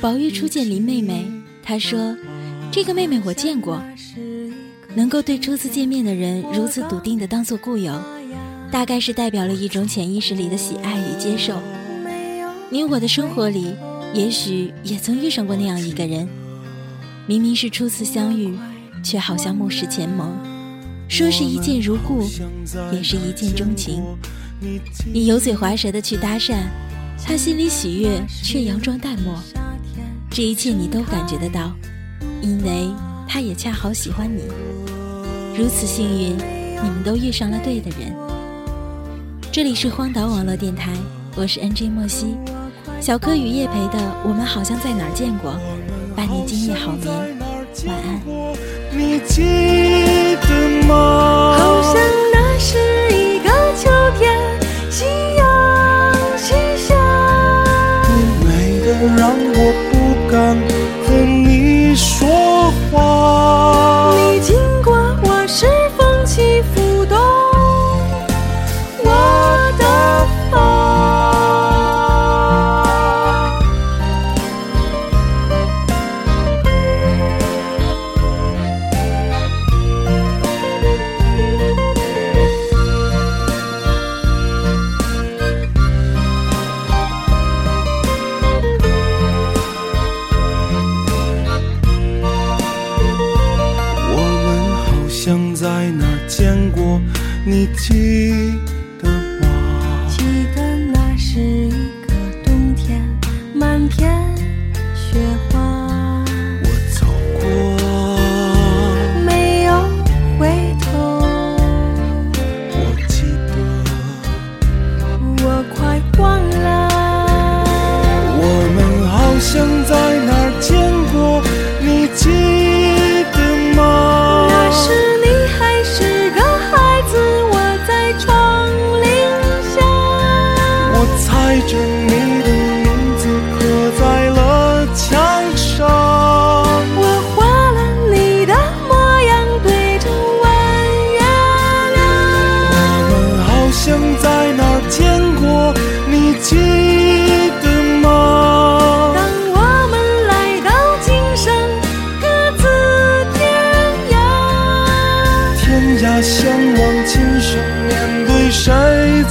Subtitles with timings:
[0.00, 1.30] 宝玉初见林妹妹，
[1.62, 2.16] 他说
[2.72, 3.82] ：“这个妹妹我见过。”
[4.94, 7.94] 能够对初次见面的人如此笃定的当做故友，
[8.72, 11.60] 大概是代表了一种潜意识里的喜爱与接受。
[12.70, 13.72] 你我的生活里，
[14.12, 16.28] 也许也曾遇上过那样一个人，
[17.26, 18.52] 明明是初次相遇，
[19.04, 20.36] 却好像目视前盟，
[21.08, 22.28] 说是一见如故，
[22.92, 24.02] 也是一见钟情。
[25.12, 26.56] 你油嘴滑舌的去搭讪，
[27.24, 29.34] 他心里喜悦，却佯装淡漠。
[30.30, 31.72] 这一切你都感觉得到，
[32.42, 32.88] 因为
[33.28, 34.42] 他也恰好喜欢你。
[35.56, 38.14] 如此幸运，你们都遇上了对的人。
[39.52, 40.92] 这里是荒岛网络电台，
[41.36, 42.36] 我是 N J 莫西，
[43.00, 45.52] 小柯与叶培的《我们好像在哪儿见过》，
[46.16, 47.06] 伴你今夜好眠，
[47.86, 48.20] 晚安。
[59.30, 59.99] downward
[96.30, 97.00] 见过，
[97.44, 98.32] 你记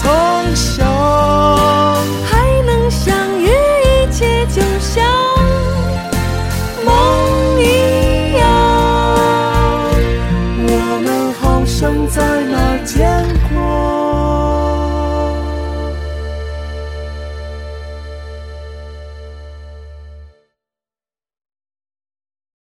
[0.00, 0.84] 从小
[2.24, 5.04] 还能相遇一切就像
[6.84, 6.90] 梦
[7.60, 8.42] 一样。
[10.66, 10.70] 我
[11.04, 12.61] 们好像在哪